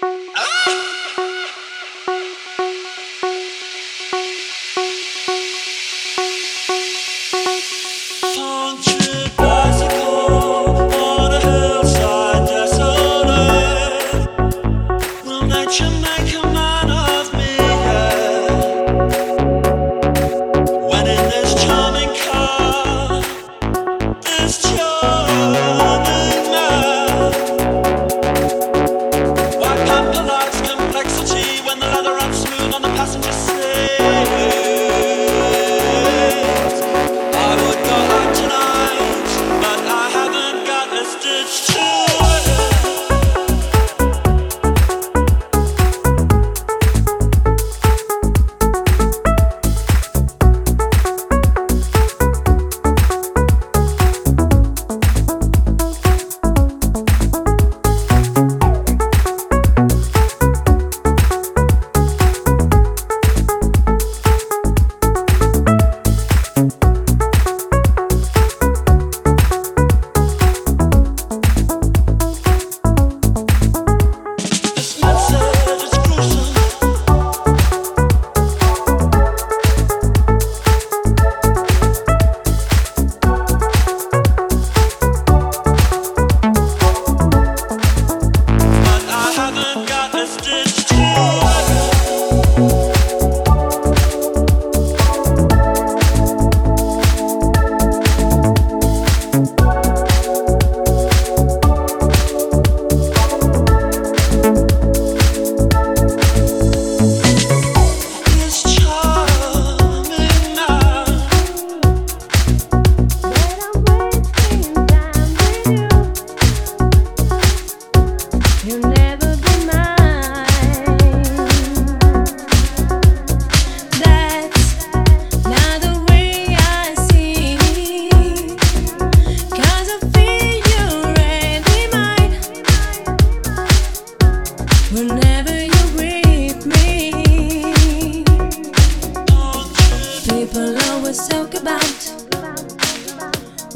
When 0.00 0.12
in 0.14 0.27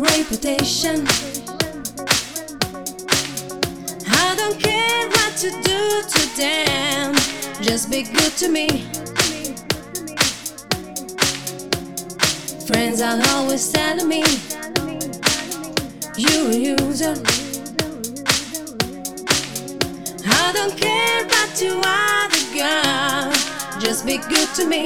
reputation. 0.03 1.07
I 4.11 4.35
don't 4.37 4.59
care 4.59 5.09
what 5.09 5.33
to 5.43 5.51
do 5.63 6.03
to 6.15 6.37
them, 6.37 7.15
just 7.63 7.89
be 7.91 8.03
good 8.03 8.33
to 8.43 8.49
me. 8.49 8.69
Friends 12.67 13.01
are 13.01 13.21
always 13.29 13.71
telling 13.71 14.09
me, 14.09 14.25
You're 16.17 16.51
a 16.51 16.57
user. 16.57 17.15
I 20.27 20.53
don't 20.53 20.77
care 20.77 21.25
about 21.25 21.61
you 21.61 21.81
other 21.85 22.45
girl, 22.59 23.33
just 23.81 24.05
be 24.05 24.19
good 24.19 24.49
to 24.57 24.67
me. 24.67 24.85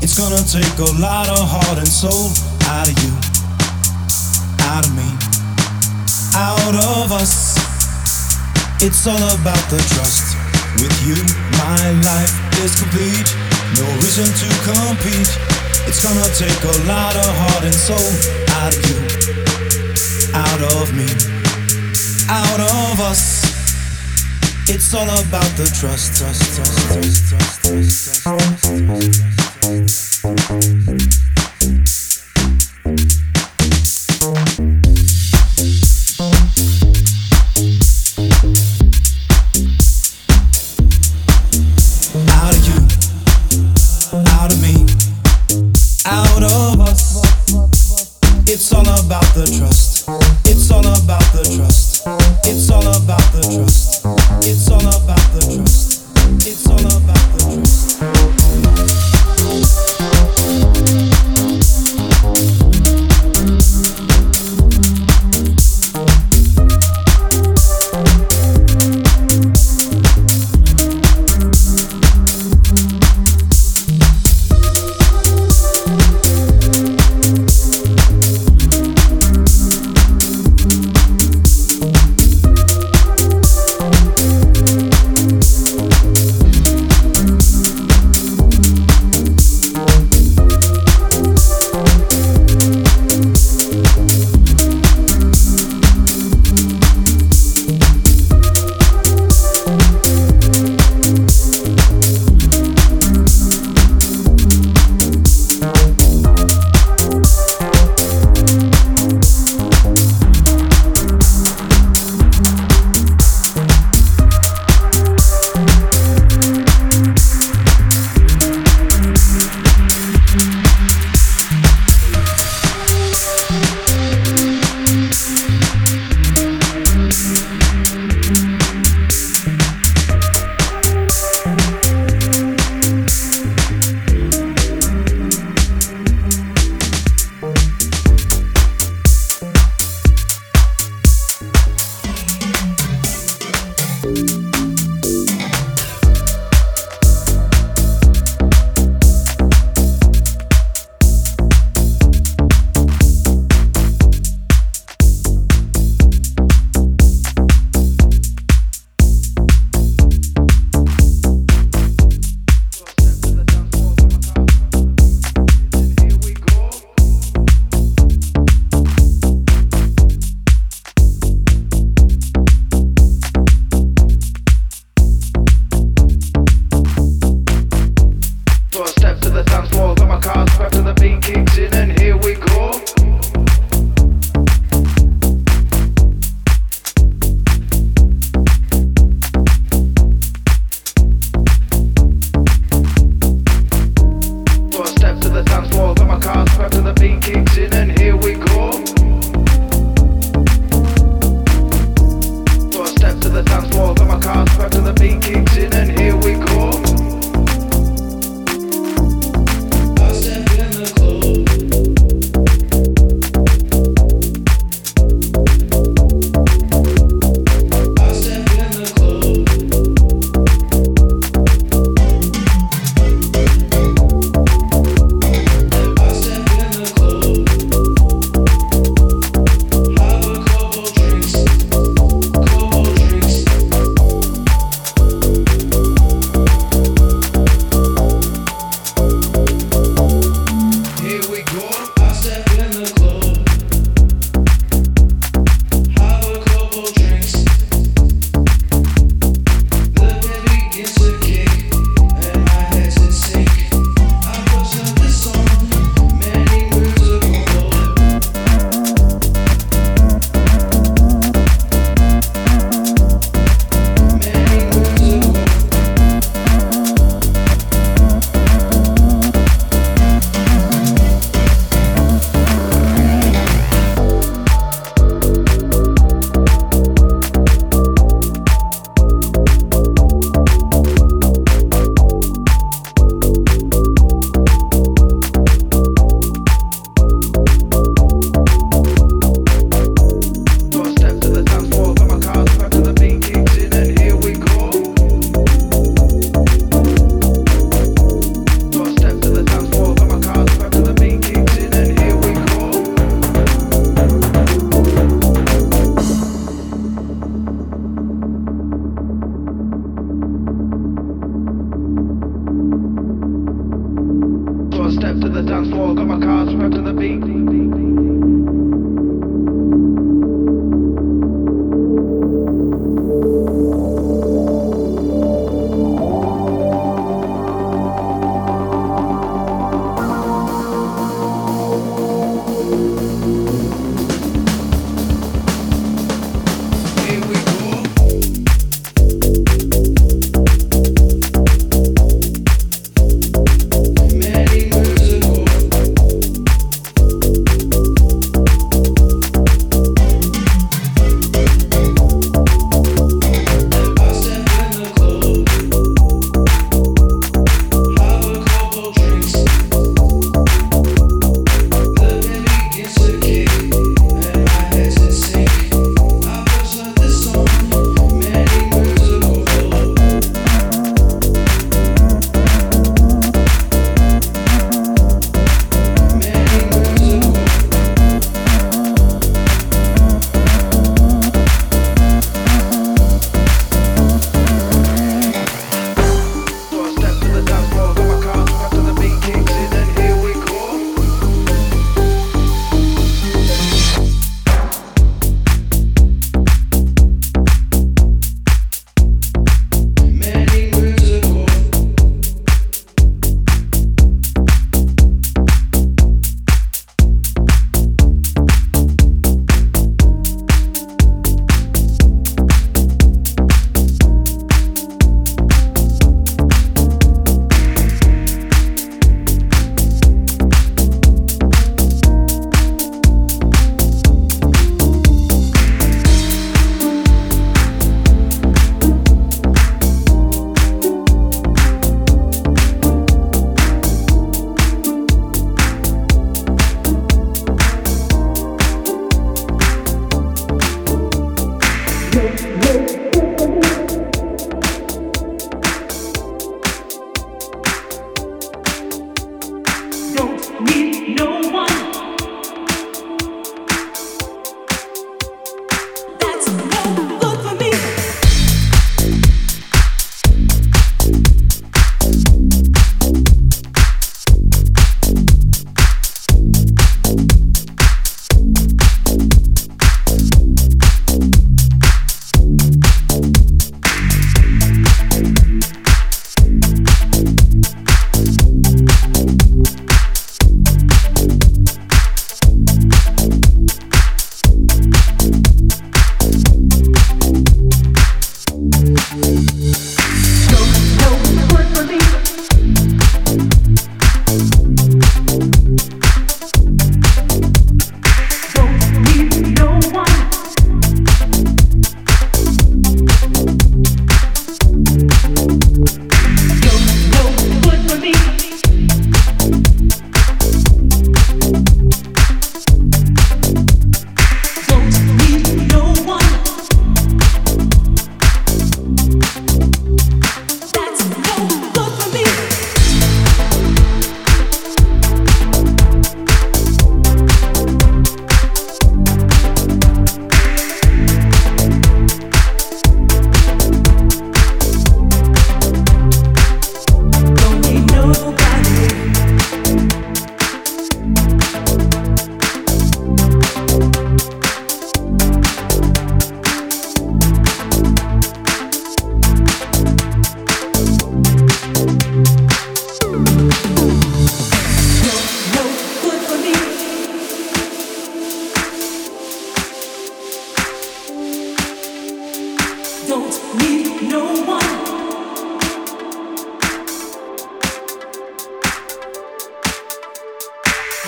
It's 0.00 0.16
gonna 0.16 0.42
take 0.46 0.78
a 0.78 0.90
lot 1.02 1.28
of 1.28 1.42
heart 1.42 1.78
and 1.78 1.88
soul 1.88 2.30
out 2.70 2.86
of 2.86 2.94
you, 3.02 3.10
out 4.70 4.86
of 4.86 4.94
me, 4.94 5.10
out 6.38 6.74
of 6.74 7.10
us. 7.10 7.58
It's 8.80 9.06
all 9.06 9.18
about 9.18 9.64
the 9.70 9.82
trust. 9.94 10.36
With 10.78 10.94
you, 11.02 11.18
my 11.58 11.82
life 12.06 12.30
is 12.62 12.78
complete. 12.78 13.26
No 13.74 13.86
reason 13.98 14.30
to 14.30 14.48
compete. 14.62 15.30
It's 15.90 16.02
gonna 16.02 16.30
take 16.38 16.62
a 16.62 16.76
lot 16.86 17.16
of 17.16 17.30
heart 17.34 17.64
and 17.64 17.74
soul 17.74 18.08
out 18.62 18.70
of 18.70 18.82
you, 18.86 18.98
out 20.32 20.62
of 20.78 20.94
me, 20.94 21.10
out 22.30 22.60
of 22.60 23.00
us. 23.00 23.42
It's 24.70 24.94
all 24.94 25.08
about 25.08 25.50
the 25.56 25.66
trust, 25.74 26.18
trust, 26.18 26.54
trust, 26.54 26.86
trust, 26.86 27.28
trust, 27.28 27.62
trust, 27.62 28.22
trust, 28.22 28.22
trust, 28.22 28.86
trust. 28.86 29.47
Thank 29.60 31.02
you. 31.02 31.27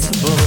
forgettable. 0.00 0.39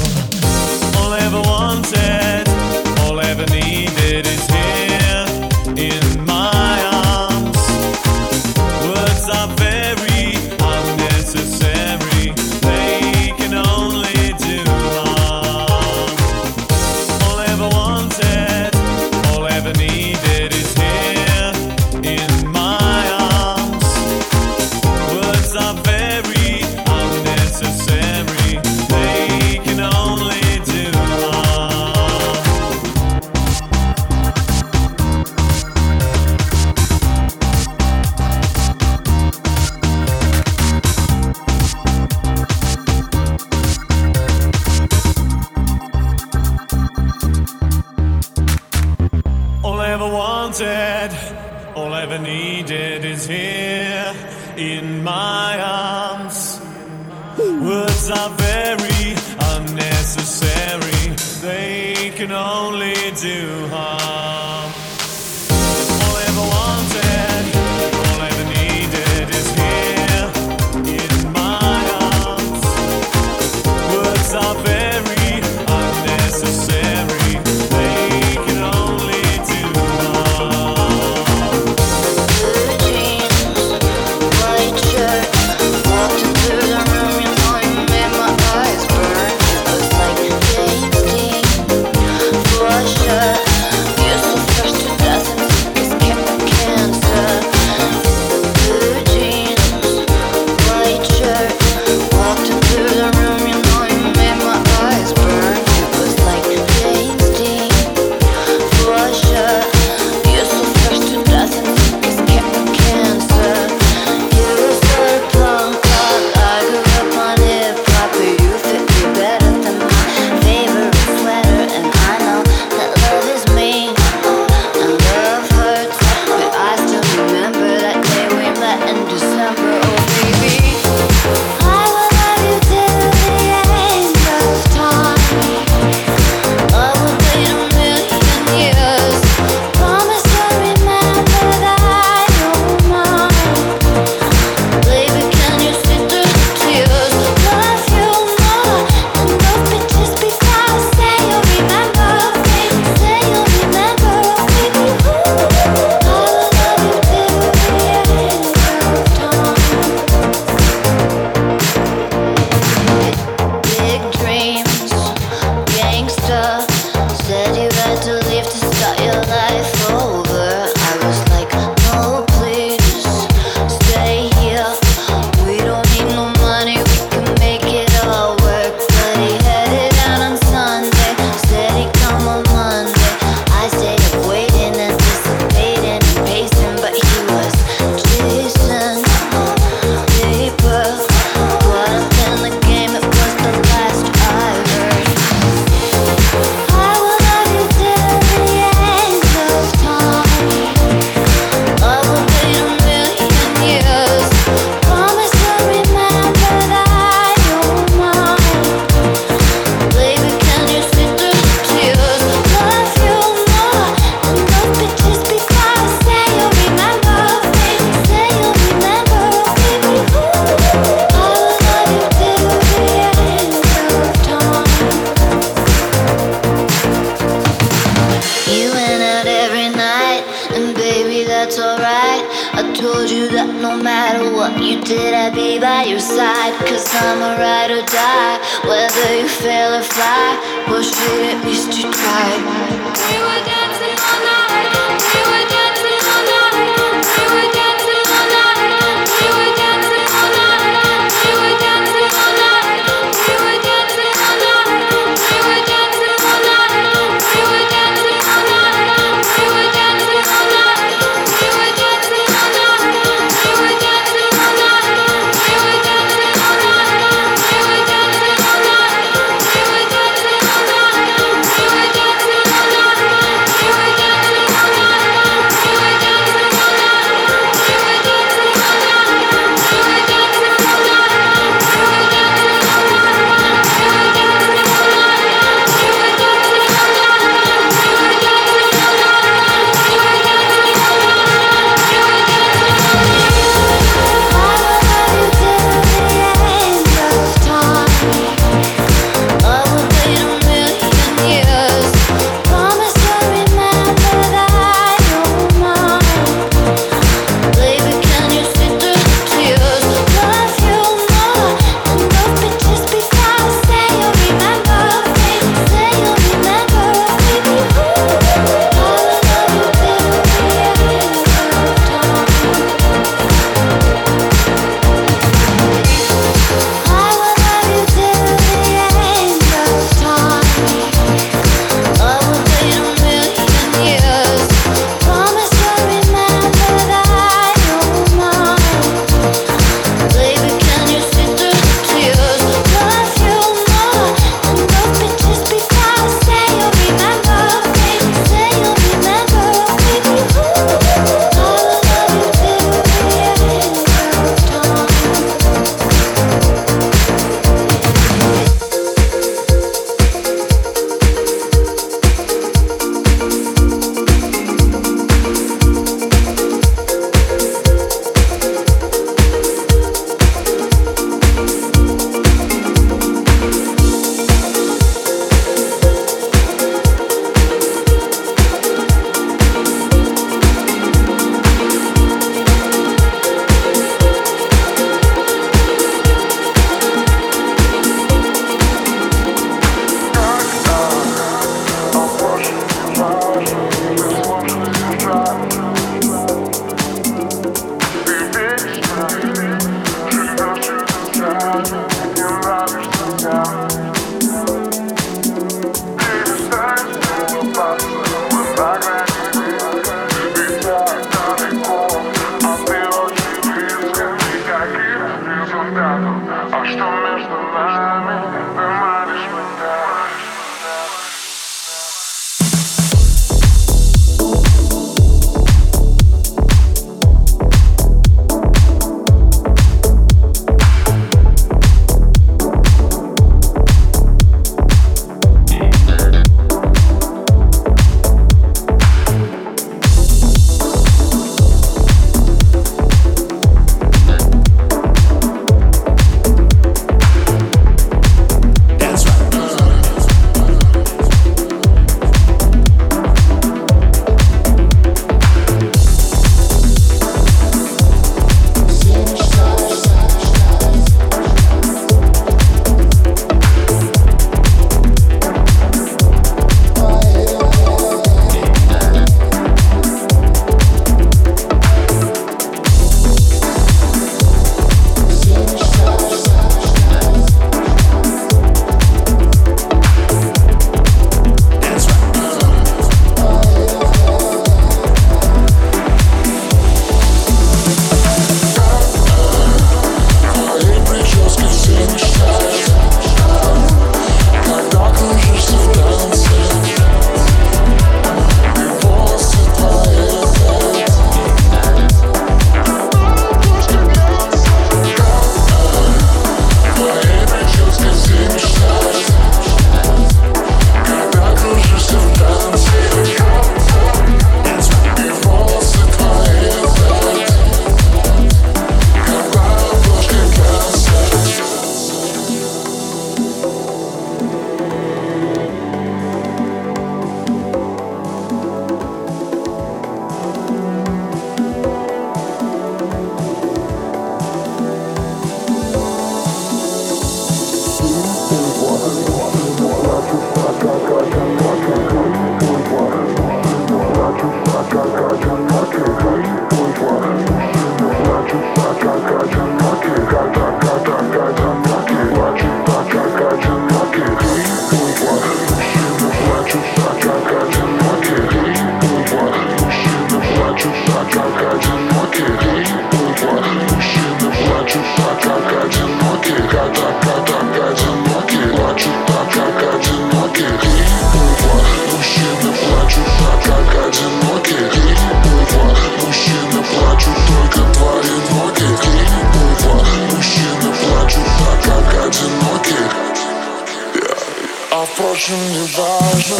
А 584.75 584.86
впрочем, 584.86 585.38
не 585.50 585.62
важно. 585.75 586.38